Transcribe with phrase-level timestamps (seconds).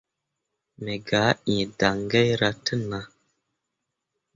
[0.83, 3.07] Me gah ĩĩ daŋgaira te nah.